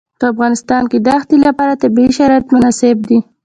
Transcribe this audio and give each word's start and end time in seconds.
په 0.19 0.25
افغانستان 0.33 0.83
کې 0.91 0.97
د 1.05 1.07
ښتې 1.21 1.37
لپاره 1.47 1.79
طبیعي 1.83 2.11
شرایط 2.17 2.45
مناسب 2.53 2.97
دي. 3.07 3.19